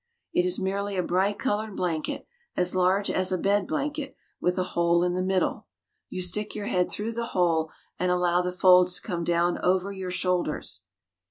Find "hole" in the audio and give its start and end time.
4.73-5.03, 7.37-7.69